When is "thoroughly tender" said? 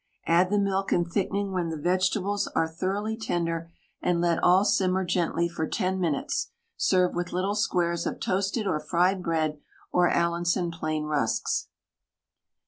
2.67-3.71